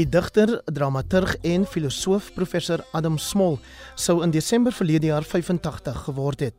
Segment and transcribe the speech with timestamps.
[0.00, 3.58] Die digter, dramaturg en filosoof professor Adam Smol
[4.00, 6.54] sou in Desember verlede jaar 85 geword het.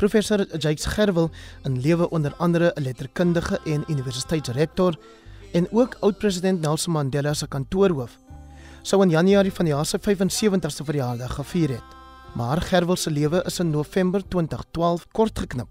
[0.00, 1.30] Professor Jakes Gerwel,
[1.62, 4.98] in lewe onder andere 'n letterkundige en universiteitsrektor
[5.52, 8.18] en ook oud-president Nelson Mandela se kantoorhoof,
[8.82, 11.88] sou in Januarie van die jaar sy 75ste verjaardag gevier het.
[12.34, 15.68] Maar Gerwel se lewe is in November 2012 kortgeknip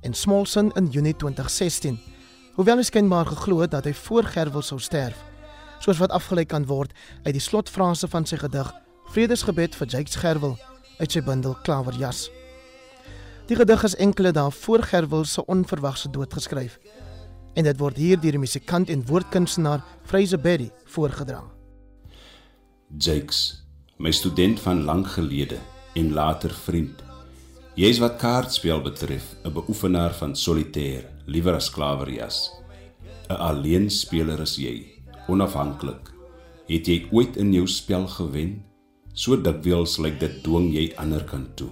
[0.00, 1.98] en Smolson in Junie 2016.
[2.54, 5.35] Hoewel is kenbaar geglo dat hy voor Gerwel sou sterf
[5.80, 6.92] soos wat afgelei kan word
[7.24, 8.72] uit die slotfrase van sy gedig
[9.14, 10.56] Vredesgebed vir Jakes Gerwel
[10.98, 12.26] uit sy bundel Klaverjas.
[13.46, 16.78] Die gedig is enkele dae voor Gerwel se onverwagse dood geskryf
[17.56, 21.40] en dit word hier deur die musikant en woordkunstenaar Fraser Berry voorgedra.
[22.98, 23.62] Jakes,
[23.98, 25.58] my student van lank gelede
[25.94, 27.02] en later vriend.
[27.76, 32.50] Jy is wat kaartspel betref 'n beoefenaar van solitaire, liewer as klaverjas.
[33.28, 34.95] 'n Alleenspeler is jy
[35.28, 36.12] onafhanklik.
[36.66, 38.62] Het jy ooit in jou spel gewen?
[39.14, 41.70] So dikwels lyk dit dwing jy ander kant toe.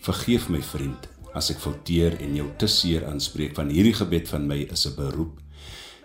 [0.00, 4.46] Vergeef my vriend as ek fouteer en jou te seer aanspreek van hierdie gebed van
[4.46, 5.40] my is 'n beroep.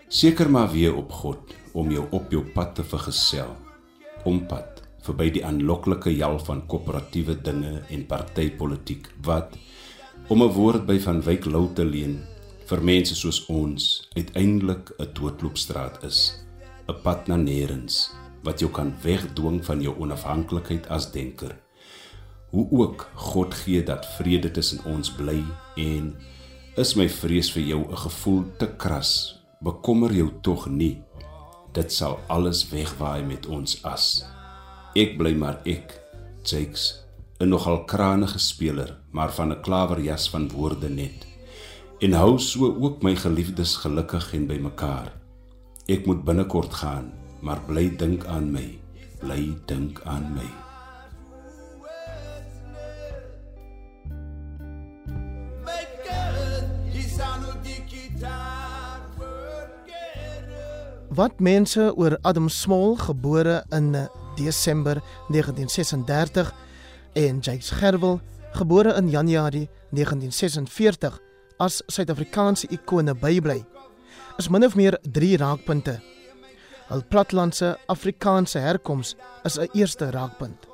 [0.08, 3.56] Seker maar weer op God om jou op jou pad te vergesel.
[4.24, 9.56] Ompad verby die aanloklike jal van koöperatiewe dinge en partytetiek wat
[10.28, 12.35] om 'n woord by van Wyk Lou te leen
[12.66, 13.84] vir mense soos ons
[14.16, 16.42] uiteindelik 'n doodloopstraat is,
[16.88, 18.10] 'n pad na nêrens
[18.42, 21.56] wat jou kan wegdwing van jou onafhanklikheid as denker.
[22.50, 25.44] Hoe ook God gee dat vrede tussen ons bly
[25.76, 26.14] en
[26.76, 31.02] is my vrees vir jou 'n gevoel te kras, bekommer jou tog nie.
[31.72, 34.24] Dit sal alles wegwaai met ons as.
[34.94, 36.00] Ek bly maar ek,
[36.42, 37.04] Jakes,
[37.40, 41.35] 'n nogal kranige speler, maar van 'n klaverjas van woorde net
[41.98, 45.12] en hou so ook my geliefdes gelukkig en bymekaar.
[45.88, 48.78] Ek moet binnekort gaan, maar bly dink aan my.
[49.22, 50.48] Bly dink aan my.
[61.16, 63.94] Wat mense oor Adam Small gebore in
[64.36, 65.00] Desember
[65.32, 66.52] 1936
[67.12, 68.20] en Jakes Gerwel
[68.52, 71.25] gebore in Januarie 1946
[71.58, 73.64] as Suid-Afrikaanse ikone bybly,
[74.38, 76.00] is min of meer 3 raakpunte.
[76.88, 80.66] Hul platlandse Afrikaanse herkoms is 'n eerste raakpunt.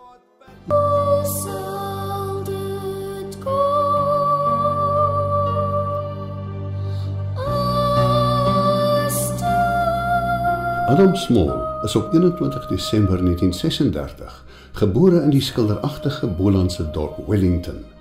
[10.89, 17.92] Adam Small is op 21 Desember 1936 gebore in die skilderagtige Bolandse dorp Wellington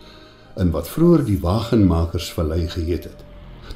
[0.58, 3.28] in wat vroeër die wagenmakersvallei geheet het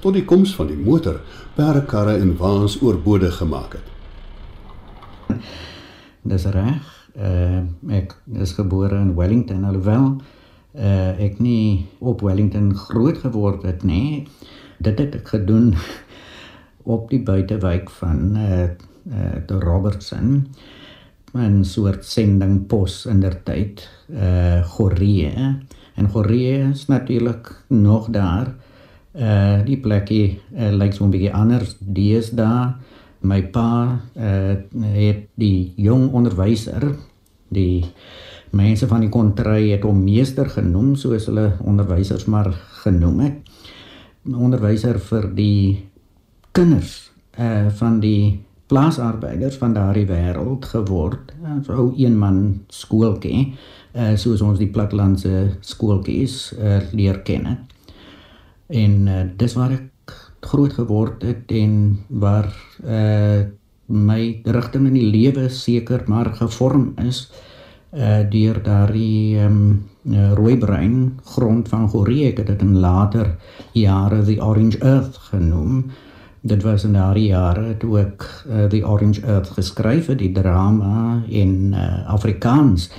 [0.01, 1.21] tot die koms van die motor
[1.55, 5.39] perdekarre en waans oorbodig gemaak het.
[6.21, 6.91] Dis reg.
[7.15, 7.63] Uh,
[7.95, 10.17] ek is gebore in Wellington alhoewel
[10.75, 14.27] uh, ek nie op Wellington groot geword het nie.
[14.83, 15.73] Dit het ek gedoen
[16.95, 18.65] op die buitewyk van uh,
[19.09, 20.47] uh, die Robertson
[21.35, 25.31] 'n soort sendingpos in der tyd uh Goree
[25.95, 28.53] En Goree is natuurlik nog daar.
[29.15, 32.75] Uh die plekie uh, lyk so 'n bietjie anders deesdae.
[33.19, 34.55] My pa uh
[34.91, 36.95] het die jong onderwyser,
[37.47, 37.85] die
[38.51, 42.51] mense van die kontry het hom meester genoem soos hulle onderwysers maar
[42.83, 43.35] genoem het.
[44.27, 45.87] Onderwyser vir die
[46.51, 51.33] kinders uh van die plaasarbeiders van daardie wêreld geword.
[51.41, 53.55] 'n ou een man skooltjie
[53.95, 57.47] uh, soos ons die platlandse skooltjies uh, leer ken.
[58.67, 60.15] En uh, dis waar ek
[60.45, 62.51] groot geword het en waar
[62.85, 63.45] uh,
[63.85, 67.25] my rigting in die lewe seker maar gevorm is
[67.93, 72.29] uh, deur daardie um, uh, rooi brein grond van Goree.
[72.31, 73.35] Ek het dit in later
[73.73, 75.85] jare the orange earth genoem.
[76.45, 81.23] Dit was in daardie jare toe ek uh, the orange earth geskryf het die drama
[81.29, 82.89] in uh, Afrikaans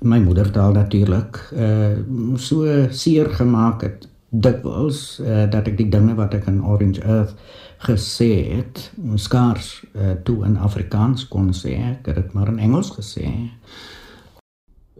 [0.00, 6.34] my moedertaal natuurlik uh so seer gemaak het dikwels uh, dat ek die dinge wat
[6.34, 7.34] ek in Orange Earth
[7.82, 12.92] gesê het, skaars uh, toe in Afrikaans kon sê, ek het dit maar in Engels
[12.94, 13.26] gesê.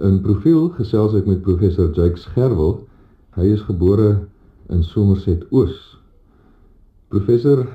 [0.01, 2.81] In profiel gesels ek met professor Jakes Gerwel.
[3.37, 4.25] Hy is gebore
[4.73, 5.77] in Somerset Oos.
[7.13, 7.67] Professor,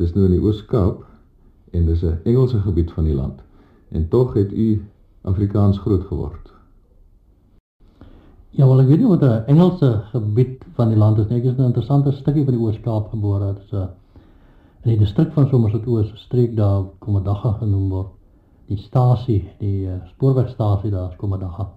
[0.00, 1.04] dis nou in die Oos-Kaap
[1.76, 3.38] en dis 'n Engelse gebied van die land.
[3.92, 4.82] En tog het u
[5.22, 6.57] Afrikaans groot geword.
[8.56, 11.38] Ja, wel ek weet nie wat 'n Engelse gebied van die land is nie.
[11.38, 13.54] Ek is 'n interessante stukkie van die Oos-Kaap gebore.
[13.54, 13.88] Dit is 'n
[14.84, 18.08] in die distrik van Somerset Oos, streek daar Komadaga genoem word.
[18.68, 21.68] Die stasie, die uh, spoorwegstasie daar is Komadaga.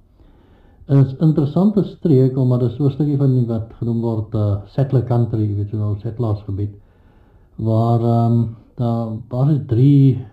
[0.87, 4.61] Is 'n interessante streek omdat dit so 'n stukkie van die wat genoem word uh,
[4.65, 6.75] settler country, weet jy nou, settlers gebied
[7.55, 10.25] waar ehm um, daar basies drie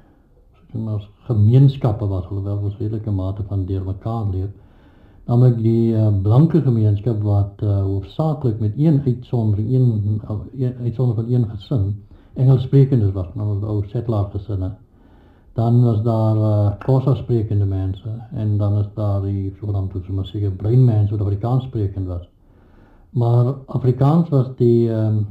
[0.73, 4.51] maar gemeenskappe was alhoewel ons redelike mate van deurmekaar leef.
[5.29, 10.21] Naamlik die uh, blanke gemeenskap wat uh, hoofsaaklik met een uitsondering, een,
[10.57, 11.91] een uitsondering van een gesin
[12.39, 14.71] Engelssprekendes was, naamlik ou settler gesinne.
[15.59, 20.27] Dan was daar uh, Xhosa sprekende mense en dan is daar die sogenaamde so maar
[20.27, 22.29] seker bruin mense wat Afrikaans sprekend was.
[23.11, 25.27] Maar Afrikaans was die um,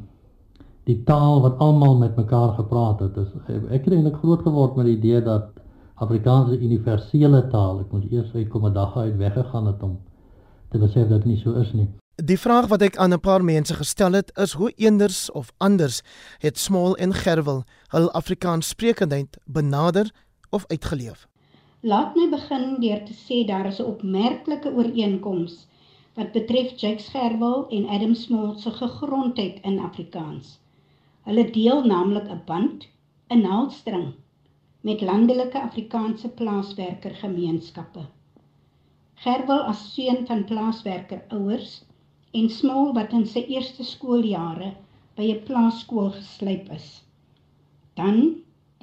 [0.83, 3.15] die taal wat almal met mekaar gepraat het.
[3.15, 3.33] Dus
[3.69, 5.56] ek het eintlik groot geword met die idee dat
[5.97, 7.79] Afrikaans 'n universele taal.
[7.79, 9.99] Ek moet eers uitkom 'n dag uit weggegaan het om
[10.69, 11.87] te besef dat dit nie so is nie.
[12.15, 16.01] Die vraag wat ek aan 'n paar mense gestel het, is hoe eenders of anders
[16.37, 20.11] het Small en Gerwel hul Afrikaans sprekendheid benader
[20.49, 21.27] of uitgeleef.
[21.81, 25.67] Laat my begin deur te sê daar is 'n opmerklike ooreenkoms
[26.13, 30.59] wat betref Jakes Gerwel en Adam Small se gegrondheid in Afrikaans.
[31.23, 32.87] Hulle deel naamlik 'n band,
[33.29, 34.13] 'n naaldstring
[34.87, 38.05] met landelike Afrikaanse plaaswerkergemeenskappe.
[39.23, 41.71] Gerwel as seun van plaaswerker ouers
[42.39, 44.69] en Small wat in sy eerste skooljare
[45.17, 46.87] by 'n plaaskool geslyp is.
[47.99, 48.21] Dan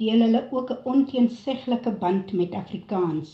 [0.01, 3.31] deel hulle ook 'n onteenseglike band met Afrikaans,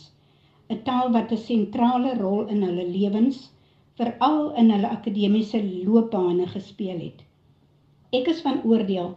[0.70, 3.50] 'n taal wat 'n sentrale rol in hulle lewens,
[4.00, 7.20] veral in hulle akademiese loopbane gespeel het.
[8.12, 9.16] Ek is van oordeel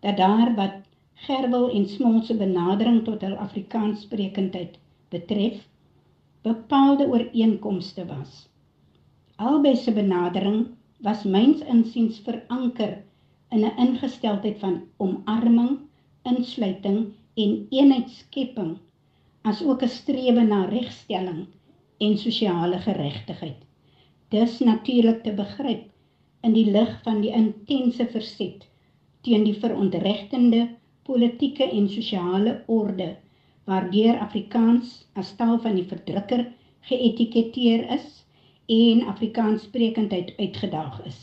[0.00, 0.89] dat daar wat
[1.26, 4.78] Gerwel en Smol se benadering tot hul Afrikaanssprekendheid
[5.12, 5.58] betref,
[6.46, 8.46] bepaalde ooreenkomste was.
[9.36, 10.62] Albei se benadering
[11.04, 12.94] was myns insiens veranker
[13.52, 15.76] in 'n ingesteldheid van omarming,
[16.32, 16.98] insluiting
[17.44, 18.72] en eenheidskepping,
[19.42, 21.46] asook 'n strewe na regstelling
[21.98, 23.60] en sosiale geregtigheid.
[24.28, 25.84] Dis natuurlik te begryp
[26.42, 28.68] in die lig van die intense verset
[29.20, 30.68] teen die verontregtende
[31.10, 33.08] politieke en sosiale orde
[33.70, 36.46] waardeur Afrikaans as taal van die verdrukker
[36.90, 38.06] geetiketeer is
[38.70, 41.18] en Afrikaanssprekendheid uitgedaag is.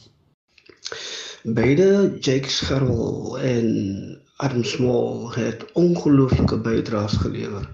[1.43, 3.69] Beide Jake Scherwel en
[4.43, 7.65] Adam Small het ongelooflike bydraes gelewer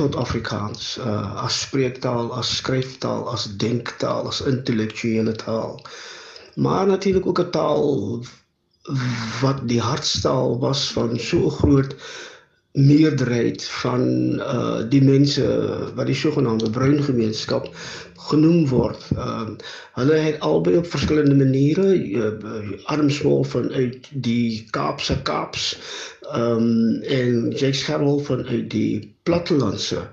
[0.00, 5.76] tot Afrikaans uh, as spreektaal, as skryftaal, as denktaal, as intellektuele taal
[6.54, 8.24] maar natuurlik ook 'n taal
[9.40, 11.94] wat die hartstaal was van so groot
[12.72, 14.02] meerderheid van
[14.40, 15.44] uh die mense
[15.94, 17.68] wat die sogenaamde bruin gemeenskap
[18.28, 19.02] genoem word.
[19.16, 22.30] Ehm uh, hulle het albei op verskillende maniere uh,
[22.84, 25.76] armsmol van uit die Kaapse Kaaps
[26.32, 30.08] ehm um, en Jake Scherrel van uit die plattelandse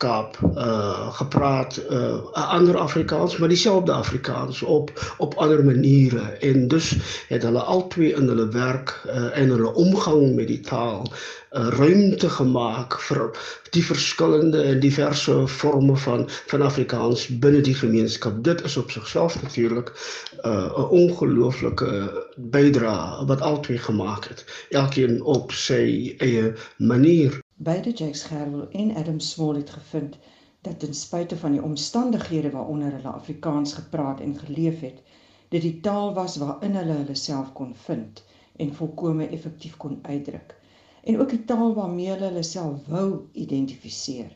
[0.00, 6.96] Kaap uh gepraat uh ander Afrikaans, maar dieselfde Afrikaans op op ander maniere en dus
[7.28, 11.04] het hulle albei in hulle werk uh en hulle omgang met die taal
[11.52, 13.28] uh, ruimte gemaak vir
[13.74, 18.40] die verskillende en diverse forme van van Afrikaans binne die gemeenskap.
[18.44, 19.92] Dit is op sigself natuurlik
[20.44, 21.90] uh 'n ongelooflike
[22.36, 27.40] bydrae wat albei gemaak het, elkeen op sy eie manier.
[27.62, 30.16] Beide Jakes Gerwel en Adam Small het gevind
[30.60, 35.02] dat ten spyte van die omstandighede waaronder hulle Afrikaans gepraat en geleef het,
[35.48, 38.22] dit die taal was waarin hulle hulle self kon vind
[38.56, 40.54] en volkome effektief kon uitdruk.
[41.04, 44.32] En ook die taal waarmee hulle hulle self wou identifiseer,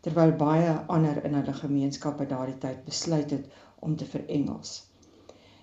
[0.00, 4.76] terwyl baie ander in hulle gemeenskappe daardie tyd besluit het om te verengels.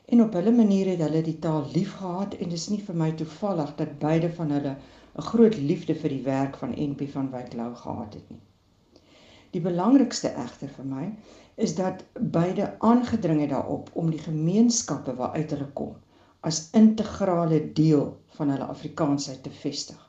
[0.05, 3.11] En op hulle manier het hulle die taal liefgehad en dit is nie vir my
[3.23, 4.75] toevallig dat beide van hulle
[5.15, 8.41] 'n groot liefde vir die werk van NP van Wyk Lou gehad het nie.
[9.51, 11.03] Die belangrikste egter vir my
[11.65, 12.01] is dat
[12.37, 15.93] beide aangedring het daarop om die gemeenskappe waaruit hulle kom
[16.49, 20.01] as integrale deel van hulle Afrikaansheid te vestig.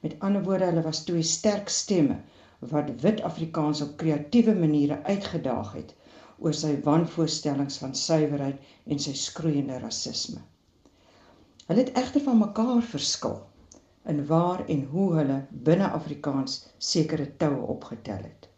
[0.00, 2.18] Met ander woorde, hulle was twee sterk stemme
[2.74, 5.94] wat wit Afrikaans op kreatiewe maniere uitgedaag het
[6.38, 10.44] oor sy wanvoorstellings van suiwerheid en sy skroeiende rasisme.
[11.66, 13.40] Hulle het egter van mekaar verskil
[14.06, 18.48] in waar en hoe hulle binne Afrikaans sekere toue opgetel het.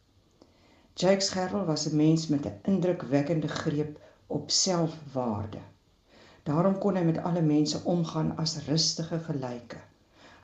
[0.94, 5.58] Jakes Gerwel was 'n mens met 'n indrukwekkende greep op selfwaarde.
[6.42, 9.80] Daarom kon hy met alle mense omgaan as rustige gelyke.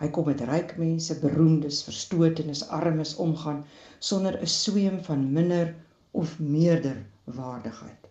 [0.00, 3.64] Hy kom met ryk mense, beroemdes, verstotenes, armes omgaan
[3.98, 5.74] sonder 'n sweem van minder
[6.10, 8.09] of meerder waardigheid.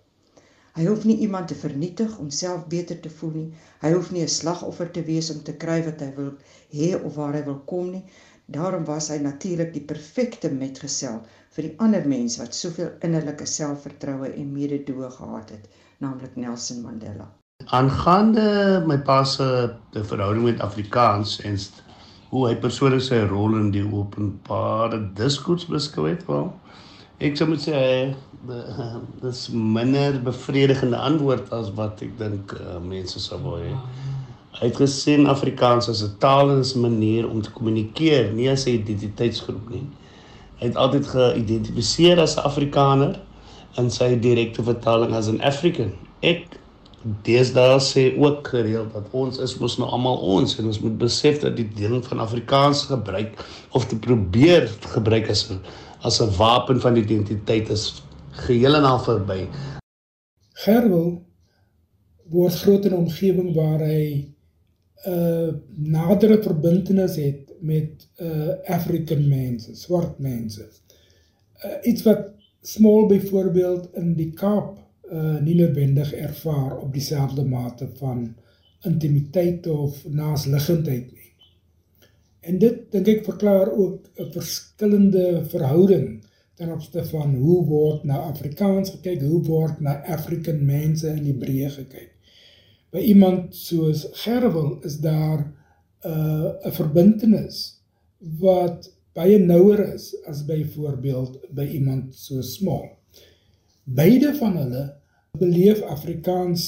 [0.78, 3.48] Hy hoef nie iemand te vernietig om self beter te voel nie.
[3.82, 6.32] Hy hoef nie 'n slagoffer te wees om te kry wat hy wil
[6.74, 8.04] hê of waar hy wil kom nie.
[8.46, 11.20] Daarom was hy natuurlik die perfekte metgesel
[11.56, 15.68] vir die ander mens wat soveel innerlike selfvertroue en mededoog gehad het,
[16.00, 17.28] naamlik Nelson Mandela.
[17.66, 18.46] Aangaande
[18.88, 19.48] my pa se
[19.94, 21.58] verhouding met Afrikaans en
[22.30, 26.54] hoe hy persoonlik sy rol in die openbare diskurs beskou het, wel.
[27.20, 27.80] Ek sou moet sê
[29.24, 33.74] dis minder bevredigende antwoord as wat ek dink uh, mense sou wou hê.
[34.60, 38.64] Hy het gesien Afrikaans as 'n taal en 'n manier om te kommunikeer, nie as
[38.66, 39.84] 'n identiteitsgroep nie.
[40.60, 43.20] Hy het altyd geïdentifiseer as 'n Afrikaner
[43.78, 45.92] in sy direkte vertaling as 'n African.
[46.22, 46.60] Ek
[47.03, 51.39] deesdae sê ook gereeld dat ons is mos nou almal ons en ons moet besef
[51.44, 53.39] dat die deel van Afrikaans gebruik
[53.77, 55.62] of te probeer gebruik as 'n
[56.03, 59.48] as 'n wapen van identiteit is geheel en al verby.
[60.53, 61.24] Gerwel
[62.29, 64.34] word groot in 'n omgewing waar hy
[65.06, 70.68] 'n uh, nadere verbintenis het met uh African mense, swart mense.
[71.65, 74.77] Uh, iets wat Small byvoorbeeld in die Kaap
[75.12, 78.36] uh nie noodwendig ervaar op dieselfde mate van
[78.88, 81.32] intimiteit of naasliggendheid nie.
[82.39, 86.24] En dit dink ek verklaar ook 'n verskillende verhouding
[86.56, 91.70] ten opsigte van hoe word na Afrikaans gekyk, hoe word na African mense in Hebreë
[91.70, 92.12] gekyk.
[92.92, 97.82] By iemand soos Gerwel is daar 'n uh, 'n verbintenis
[98.39, 102.99] wat baie nouer is as byvoorbeeld by iemand so smal.
[103.96, 104.84] Beide van hulle
[105.39, 106.63] beleef Afrikaans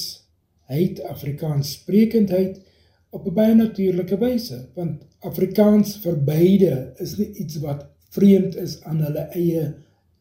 [0.71, 2.61] heid Afrikaans sprekendheid
[3.09, 8.83] op 'n baie natuurlike wyse want Afrikaans vir beide is nie iets wat vreemd is
[8.83, 9.73] aan hulle eie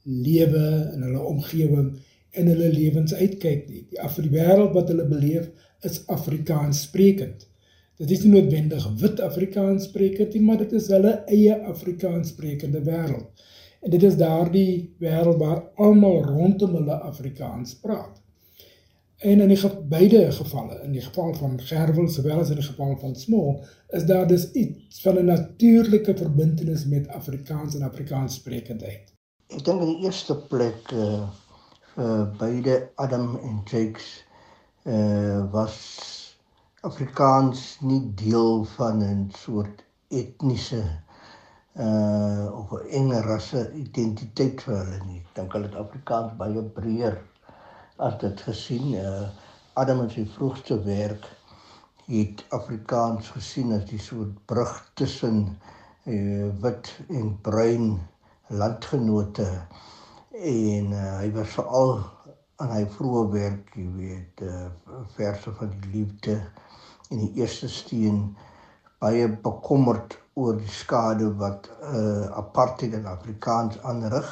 [0.02, 1.88] lewe en hulle omgewing
[2.30, 3.86] en hulle lewensuitkyk nie.
[3.90, 5.48] Die Afriwêreld wat hulle beleef
[5.80, 7.48] is Afrikaans sprekend.
[7.96, 12.84] Dit is nie noodwendig wit Afrikaans sprekend nie, maar dit is hulle eie Afrikaans sprekende
[12.84, 13.48] wêreld.
[13.80, 18.20] En dit is daardie wêreld waar almal rondom hulle Afrikaans praat.
[19.20, 22.94] En in die beide gevalle, in die geval van Gerwel sowel as in die geval
[23.00, 23.58] van Small,
[23.88, 29.12] is daar dus iets van 'n natuurlike verbintenis met Afrikaans en Afrikaans sprekendheid.
[29.48, 31.28] Ek dink in die eerste plek uh
[31.94, 34.24] vir beide Adam en Jakes
[34.86, 35.76] uh was
[36.80, 40.82] Afrikaans nie deel van 'n soort etniese
[41.78, 45.20] uh of 'n enge rasse identiteit vir hulle nie.
[45.20, 47.18] Ek dink hulle het Afrikaans baie breër
[48.06, 49.28] as dit gesien uh
[49.78, 51.28] Adam in sy vroegste werk
[52.10, 55.44] het Afrikaans gesien as die soort brug tussen
[56.06, 58.00] uh wit en bruin
[58.50, 59.46] landgenote
[60.30, 61.92] en uh, hy was veral
[62.62, 64.66] aan hy vroeë werk jy weet uh
[65.14, 66.40] verse van die liefde
[67.10, 68.24] en die eerste steen
[69.00, 74.28] baie bekommerd oor die skade wat uh apartheid in Afrikaans aanrig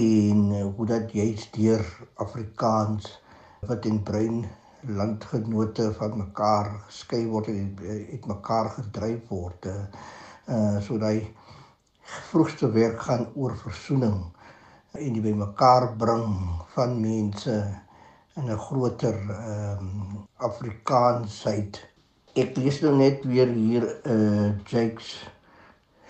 [0.00, 1.84] en uh, hoe dat juist deur
[2.26, 3.10] Afrikaans
[3.66, 4.44] wat in bruin
[5.00, 11.16] landgenote van mekaar geskei word en uit mekaar gedryf word uh so hy
[12.30, 14.22] vroegste werk gaan oor versoening
[14.98, 16.26] en die bymekaar bring
[16.74, 17.56] van mense
[18.36, 21.89] in 'n groter ehm um, Afrikaansheid.
[22.38, 25.08] Ek lees nou net weer hier uh Jakes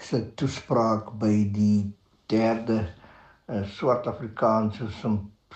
[0.04, 1.94] se toespraak by die
[2.28, 2.76] derde
[3.48, 4.90] 'n swart Afrikaanse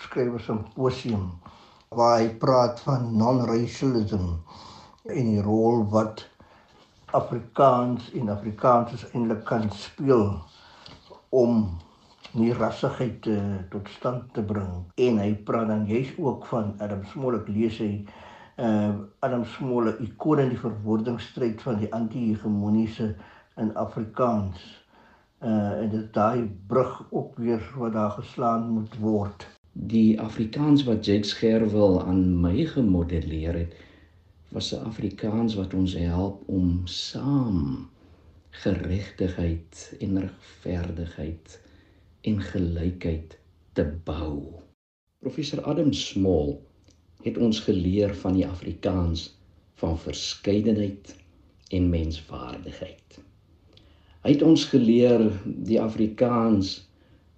[0.04, 1.26] skrywer simposium
[1.90, 4.25] waar hy praat van non-racialism
[5.04, 6.25] en die rol wat
[7.12, 10.26] Afrikaans en Afrikaners eintlik kan speel
[11.28, 11.78] om
[12.33, 13.37] nie rassigheid te,
[13.71, 14.85] tot stand te bring.
[14.97, 18.06] En hy praat dan juist ook van Adam Small ek lees hy
[18.56, 23.14] uh, Adam Small 'n ikoon in die verwoordingsstryd van die anti-hegemoniese
[23.56, 24.62] in Afrikaans
[25.44, 29.46] uh en dit daai brug ook weer wat daar geslaan moet word.
[29.73, 33.75] Die Afrikaans wat Jake Scherwel aan my gemodelleer het,
[34.49, 37.88] was 'n Afrikaans wat ons help om saam
[38.50, 41.61] geregtigheid en regverdigheid
[42.20, 43.38] en gelykheid
[43.73, 44.62] te bou.
[45.18, 46.58] Professor Adam Small
[47.24, 49.30] het ons geleer van die Afrikaans
[49.80, 51.14] van verskeidenheid
[51.72, 53.20] en menswaardigheid.
[54.24, 56.76] Hy het ons geleer die Afrikaans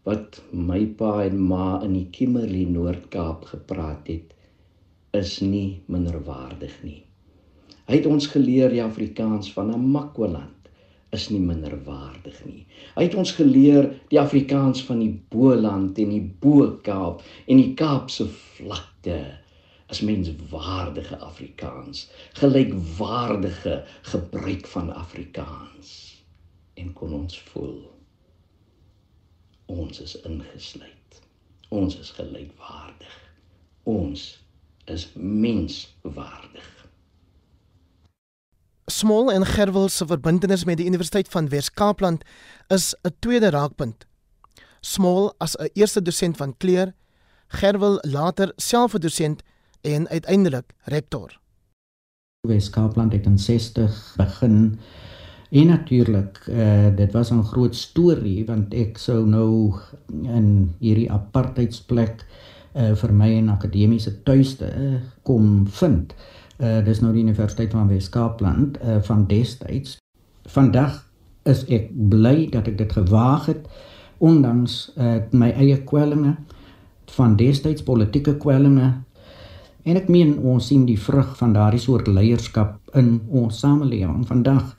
[0.06, 4.34] wat my pa en ma in die Kimberley Noord-Kaap gepraat het
[5.14, 7.00] is nie minderwaardig nie.
[7.86, 10.70] Hy het ons geleer die Afrikaans van 'n Makwaland
[11.14, 12.66] is nie minderwaardig nie.
[12.96, 18.26] Hy het ons geleer die Afrikaans van die Boland en die Bo-Kaap en die Kaapse
[18.28, 19.45] vlakte
[19.88, 26.22] is menswaardige Afrikaans, gelykwaardige gebruik van Afrikaans.
[26.74, 27.94] En kon ons voel
[29.66, 31.20] ons is ingesluit.
[31.68, 33.14] Ons is gelykwaardig.
[33.82, 34.44] Ons
[34.84, 36.68] is menswaardig.
[38.86, 42.22] Small en Gerwel se verbintenis met die Universiteit van Wes-Kaapland
[42.68, 44.06] is 'n tweede raakpunt.
[44.80, 46.94] Small as 'n eerste dosent van kleur,
[47.48, 49.42] Gerwel later self 'n dosent
[49.86, 51.40] en uiteindelik rektor.
[52.46, 54.78] Wes-Kaapland het in 60 begin
[55.50, 59.74] en natuurlik uh, dit was 'n groot storie want ek sou nou
[60.10, 62.26] in hierdie apartheidsplek
[62.74, 66.14] uh, vir my 'n akademiese tuiste uh, kom vind.
[66.58, 69.96] Uh dis nou die Universiteit van Wes-Kaapland uh van destyds.
[70.48, 71.04] Vandag
[71.42, 73.68] is ek bly dat ek dit gewaag het
[74.18, 76.36] ondanks uh my eie kwellinge
[77.04, 79.05] van destyds politieke kwellinge.
[79.86, 84.72] En ek meen ons sien die vrug van daardie soort leierskap in ons samelewing vandag.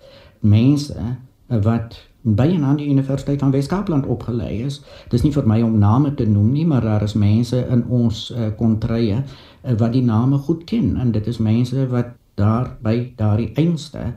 [0.44, 1.16] Mense
[1.48, 4.82] wat by 'n ander universiteit van Wes-Kaapland opgelei is.
[5.10, 8.34] Dis nie vir my om name te noem nie, maar daar is mense in ons
[8.36, 13.14] uh, kontrye uh, wat die name goed ken en dit is mense wat daar by
[13.16, 14.12] daardie einste uh,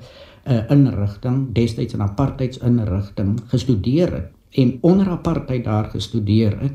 [0.45, 6.73] eh, inrigting, destyds 'n apartheids inrigting gestudeer het en onder apartheid daar gestudeer het.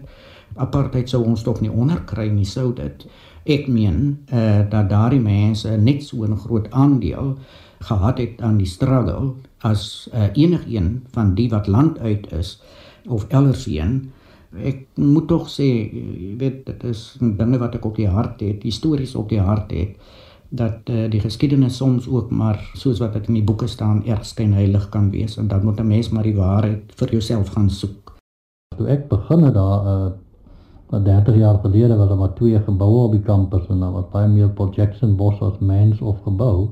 [0.56, 3.08] Apartheid sou ons tog nie onderkry nie sou dit.
[3.46, 7.38] Ek meen uh, dat daardie mense net so 'n groot aandeel
[7.80, 12.62] gehad het aan die struggle as uh, enigeen van die wat land uit is
[13.08, 14.12] of ellersheen
[14.64, 18.64] ek moet tog sê jy weet dit is dinge wat ek op die hart het
[18.64, 19.98] histories op die hart het
[20.56, 24.26] dat uh, die geskiedenis soms ook maar soos wat dit in die boeke staan erg
[24.26, 27.70] skyn heilig kan wees en dan moet 'n mens maar die waarheid vir jouself gaan
[27.70, 28.16] soek.
[28.78, 30.25] Toe ek begin het daar uh, wat
[31.04, 34.28] 30 jaar gelede was er maar twee geboue op die kampus en dan was baie
[34.28, 36.70] meer Paul Jackson bos as mens of gebou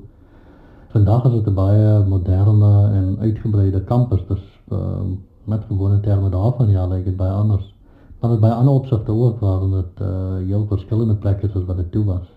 [0.93, 4.21] Vandag is dit 'n baie moderne en uitgebreide kampus.
[4.27, 5.01] Dis uh,
[5.43, 7.75] met gewone terme daarvan ja, lyk dit baie anders.
[8.19, 11.77] Maar dit baie ander opsigte ook waar dit uh, heel verskillende plekke is as wat
[11.77, 12.29] dit toe was.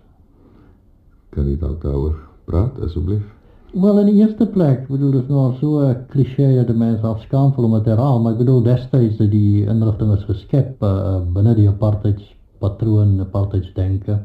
[1.29, 3.36] Kan jy dalk daaroor praat asseblief?
[3.73, 7.51] Wel in die eerste plek, bedoel dit nou so 'n klise dat die mense afskaam
[7.53, 11.55] vir om te herhaal, maar ek bedoel destyds dat die inrigting is geskep uh, binne
[11.55, 12.21] die apartheid
[12.59, 14.19] patroon, apartheid denke.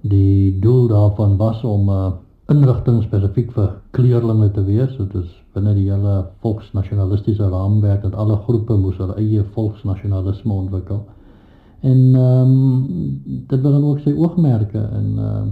[0.00, 2.12] Die doel daarvan was om uh,
[2.48, 4.96] inrigting spesifiek vir kleurlinge te wees.
[4.96, 11.04] Dit is binne die hele volksnasionalistiese raamwerk dat alle groepe moes hulle eie volksnasionalisme ontwikkel.
[11.80, 15.48] En ehm um, dit was dan ook sy oogmerke en ehm uh,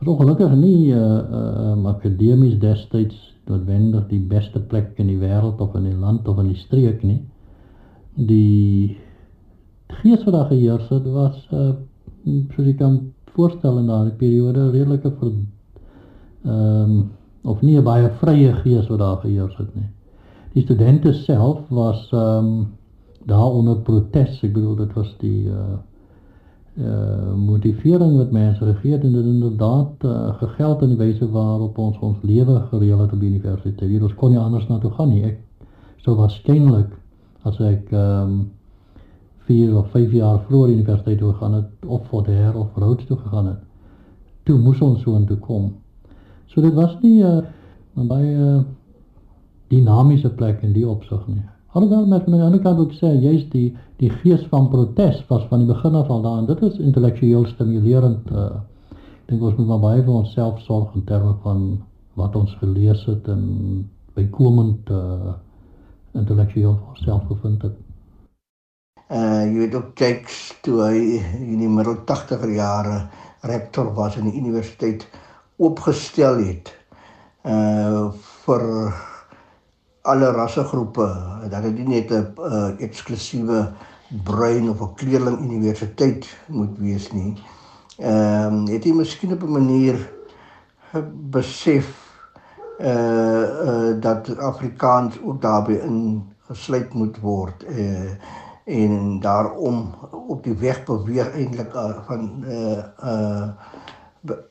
[0.00, 5.60] is ongelukkig nie eh uh, uh, akademies destyds noodwendig die beste plek in die wêreld
[5.60, 7.20] of in die land of in die streek nie.
[8.14, 8.96] Die
[10.00, 11.72] gees wat daar geheers het was eh uh,
[12.54, 15.12] soos ek kan voorstel in daardie periode redelike
[16.44, 17.10] ehm um,
[17.42, 19.88] of nie 'n baie vrye gees wat daar geheers het nie.
[20.52, 22.66] Die studente self was ehm um,
[23.26, 24.42] daar onder protes.
[24.42, 25.78] Ek bedoel dit was die uh
[26.78, 31.98] uh motivering wat mense regeer en dit inderdaad uh, gegeld in die wyse waarop ons
[31.98, 33.90] ons lewe gereël het op die universiteit.
[33.90, 35.24] Hier ons kon nie anders na toe gaan nie.
[35.24, 35.40] Ek
[36.04, 36.94] sou waarskynlik
[37.42, 38.40] as ek ehm um,
[39.50, 43.06] 4 of 5 jaar vroeër universiteit toe gegaan het of voor die her of Rhodes
[43.06, 43.62] toe gegaan het.
[44.42, 45.72] Toe moes ons so intoe kom.
[46.46, 47.38] So dit was nie 'n uh,
[47.96, 48.60] eh, baie uh,
[49.68, 51.42] dinamiese plek in die opsig nie.
[51.72, 53.68] Alhoewel met aan die ander kant ook sê jy's die
[54.00, 57.44] die gees van protes was van die begin af al daar en dit is intellektueel
[57.46, 58.30] stimulerend.
[58.32, 58.58] Uh,
[58.90, 61.60] ek dink ons moet maar baie vir onsself sorg in terme van
[62.18, 63.44] wat ons gelees het en
[64.18, 65.36] bykomend uh,
[66.18, 67.76] intellektueel self gevind het.
[69.10, 70.98] Uh jy weet ook Jakes toe hy
[71.38, 72.96] in die middel 80er jare
[73.46, 75.06] rektor was in die universiteit
[75.62, 76.74] opgestel het
[77.46, 78.10] uh
[78.42, 78.66] vir
[80.02, 81.08] alle rassegroepe
[81.50, 83.72] dat dit nie net 'n uh, eksklusiewe
[84.24, 87.34] bruin of 'n kleurling universiteit moet wees nie.
[87.98, 90.10] Ehm um, het jy miskien op 'n manier
[91.30, 92.08] besef
[92.80, 98.10] uh uh dat Afrikaans ook daarbey ingesluit moet word uh
[98.64, 103.48] en daarom op die weg beweeg eintlik uh, van uh uh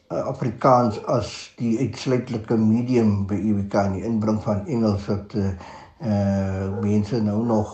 [0.10, 5.52] Afrikaans as die uitsluitlike medium by UWK en die inbring van Engels wat eh
[6.00, 7.74] uh, mense nou nog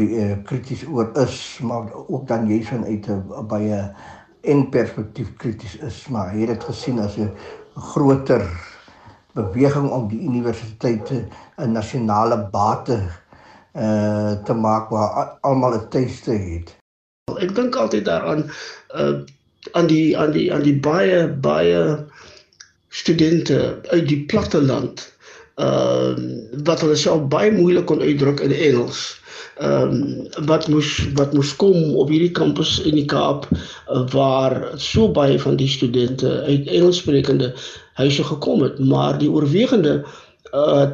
[0.00, 3.92] uh, krities oor is, maar ook dan jy van uit 'n baie
[4.40, 7.30] en perspektief krities is, maar hy het dit gesien as 'n
[7.74, 8.42] groter
[9.34, 12.98] beweging om die universiteite 'n nasionale bate
[13.76, 16.76] uh te maak waar almal 'n tuiste het.
[17.38, 18.50] Ek dink altyd daaraan
[18.94, 19.24] uh
[19.72, 22.06] aan die aan die aan die baie baie
[22.88, 25.04] studente uit die platteland
[25.56, 29.20] ehm uh, wat hulle self baie moeilik kon uitdruk in Engels.
[29.56, 34.58] Ehm um, wat moes wat moes kom op hierdie kampus in die Kaap uh, waar
[34.76, 37.54] so baie van die studente uit Engelssprekende
[37.96, 40.25] huise gekom het, maar die oorwegende uh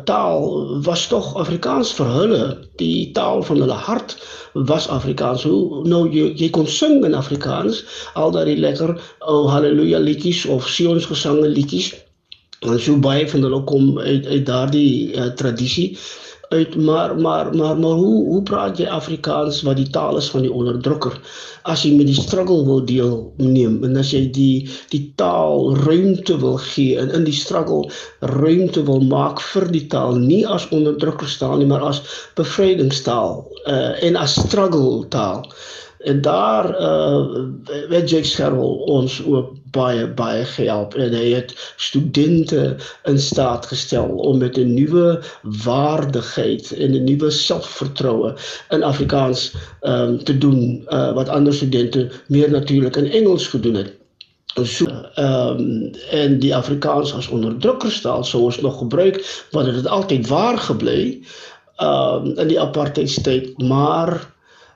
[0.04, 2.44] taal was tog Afrikaans vir hulle.
[2.76, 4.16] Die taal van hulle hart
[4.52, 5.42] was Afrikaans.
[5.42, 7.84] Hoe nou jy jy kon sing in Afrikaans,
[8.14, 11.92] al daai lekker oh haleluja liedjies of Sion's gesange liedjies.
[12.62, 15.88] En so baie van hulle kom uit uit daardie uh, tradisie
[16.52, 20.44] uit maar maar maar maar hoe hoe praat jy Afrikaans wat die taal is van
[20.44, 21.16] die onderdrukker?
[21.62, 26.58] As jy met die struggle wil deelneem en as jy die die taal ruimte wil
[26.66, 27.88] gee en in die struggle
[28.34, 32.02] ruimte wil maak vir die taal nie as onderdrukkerstaal nie maar as
[32.40, 35.46] bevrydingstaal uh, en as struggle taal
[36.04, 37.44] en daar uh
[37.88, 40.94] weet Jake Scherwel ons ook baie baie gehelp.
[40.94, 45.22] En hy het studente in staat gestel om met 'n nuwe
[45.64, 48.34] waardigheid en 'n nuwe selfvertroue
[48.68, 53.92] in Afrikaans um te doen uh wat ander studente meer natuurlik in Engels gedoen het.
[54.54, 54.84] So
[55.14, 60.28] ehm um, en die Afrikaans as onderdrukkerstaal sou ons nog gebruik want dit het altyd
[60.28, 61.22] waar gebly
[61.76, 64.31] ehm um, in die apartheidstyd maar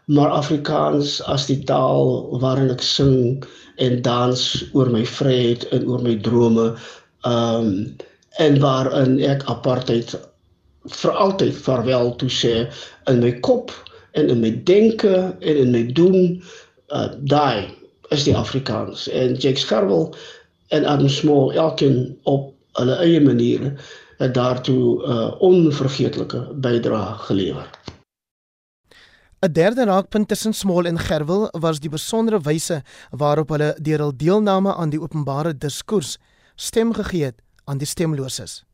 [0.07, 3.43] maar Afrikaans as die taal waarin ek sing
[3.83, 4.43] en dans
[4.73, 6.69] oor my vryheid en oor my drome
[7.31, 7.71] um
[8.45, 10.15] en waarin ek apartheid
[11.01, 12.55] vir altyd vaarwel toe sê
[13.11, 13.75] in my kop
[14.15, 16.21] en in my denke en in my doen
[16.95, 17.67] uh, daai
[18.15, 20.13] is die Afrikaans en Jake Scarwell
[20.77, 23.75] en Adam Small elkeen op hulle eie maniere
[24.23, 27.67] het daartoe 'n uh, onvergeetlike bydrae gelewer.
[29.45, 34.17] 'n Derde raakpunt tussen Small en Gerwel was die besondere wyse waarop hulle deur hul
[34.17, 36.17] deelname aan die openbare diskurs
[36.55, 38.65] stem gegee het aan die stemloses.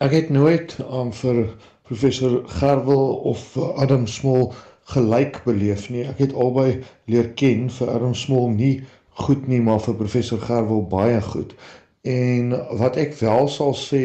[0.00, 1.42] Ek het nooit um, vir
[1.82, 4.54] professor Gerwel of Adam Small
[4.94, 6.06] gelyk beleef nie.
[6.08, 8.86] Ek het albei leer ken vir Adam Small nie
[9.20, 11.52] goed nie, maar vir professor Gerwel baie goed.
[12.00, 14.02] En wat ek wel sal sê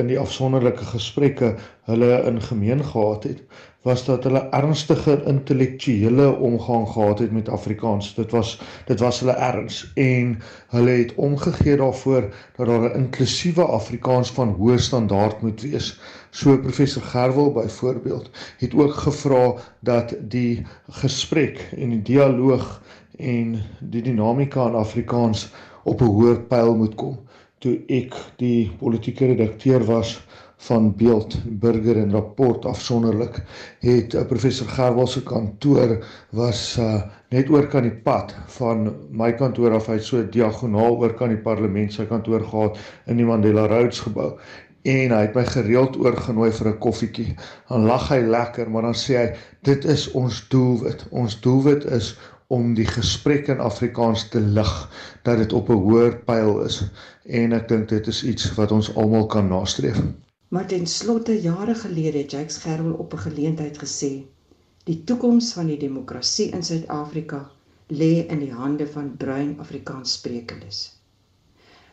[0.00, 1.54] in die afsonderlike gesprekke
[1.86, 3.42] hulle in gemeen gehad het,
[3.82, 8.14] was dat hulle ernstiger intellektuele omgang gehad het met Afrikaans.
[8.14, 13.64] Dit was dit was hulle erns en hulle het omgegee daarvoor dat daar 'n inklusiewe
[13.64, 16.00] Afrikaans van hoë standaard moet wees.
[16.30, 22.82] So professor Gerwel byvoorbeeld het ook gevra dat die gesprek en die dialoog
[23.18, 25.50] en die dinamika in Afrikaans
[25.84, 27.18] op 'n hoër pyl moet kom.
[27.58, 30.26] Toe ek die politieke redakteur was
[30.62, 33.40] van beeld burger en rapport afsonderlik
[33.82, 35.96] het uh, professor Gerwel se kantoor
[36.30, 37.02] was uh,
[37.34, 39.88] net oor kan die pad van my kantoor af.
[39.88, 42.78] Uit so diagonaal oor kan die parlement se kantoor gehad
[43.10, 44.36] in die Mandela Rhodes gebou.
[44.86, 47.34] En hy het my gereeld oorgenooi vir 'n koffietjie.
[47.68, 49.28] Dan lag hy lekker maar dan sê hy
[49.66, 51.06] dit is ons doelwit.
[51.10, 52.14] Ons doelwit is
[52.46, 54.74] om die gesprek in Afrikaans te lig
[55.22, 56.84] dat dit op 'n hoër pyl is.
[57.26, 59.98] En ek dink dit is iets wat ons almal kan nastreef
[60.52, 64.24] Maar ten slotte jare gelede het Jacques Gerwel op 'n geleentheid gesê:
[64.84, 67.50] "Die toekoms van die demokrasie in Suid-Afrika
[67.86, 71.00] lê in die hande van bruin Afrikaanssprekendes."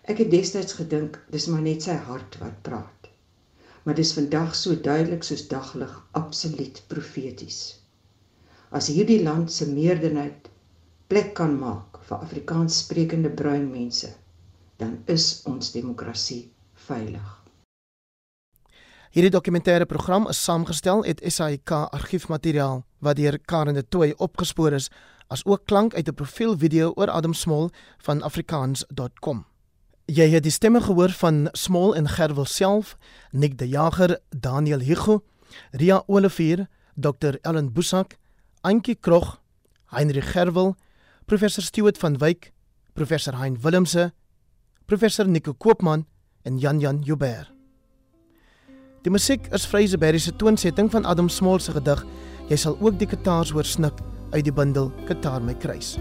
[0.02, 3.10] Ek het destyds gedink dis maar net sy hart wat praat.
[3.84, 7.80] Maar dis vandag so duidelik soos daglig absoluut profeties.
[8.70, 10.50] As hierdie land se meerderheid
[11.08, 14.14] plek kan maak vir Afrikaanssprekende bruin mense,
[14.78, 17.39] dan is ons demokrasie veilig.
[19.10, 24.92] Hierdie dokumentêre program is saamgestel uit SAIK argiefmateriaal wat deur Karen de Tooy opgespoor is,
[25.34, 29.46] as ook klank uit 'n profielvideo oor Adam Small van afrikaans.com.
[30.06, 32.98] Jy het die stemme gehoor van Small en Gerwel self,
[33.32, 35.20] Nick de Jager, Daniel Higu,
[35.72, 38.18] Ria Olivier, Dr Ellen Busak,
[38.62, 39.42] Antjie Krog,
[39.86, 40.76] Heinrich Gerwel,
[41.26, 42.54] professor Stuart van Wyk,
[42.94, 44.14] professor Hein Willemse,
[44.86, 46.06] professor Nico Koopman
[46.42, 47.59] en Jan Jan Joubert.
[49.00, 52.02] Die musiek is Fraser Berry se toonsetting van Adam Small se gedig.
[52.50, 53.96] Jy sal ook die kitaars hoor snik
[54.34, 55.96] uit die bundel Kitaar my kruis.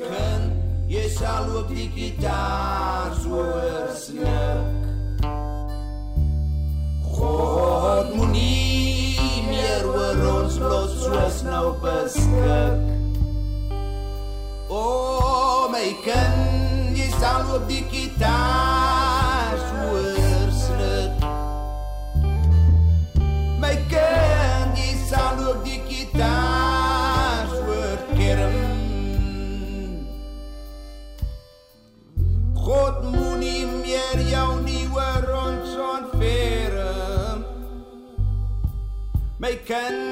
[0.00, 0.42] Kan,
[0.92, 5.24] jy sal op die gitaar hoor snik.
[7.16, 9.16] God moenie
[9.48, 12.19] meer oor ons los soos nou bes
[17.50, 21.12] jy sal ook die gitaar so oorsnik.
[23.58, 28.54] My kind, jy sal ook die gitaar so oorkerm.
[32.54, 37.44] God moenie meer jou nie oor ons ontferm.
[39.40, 40.09] My kind,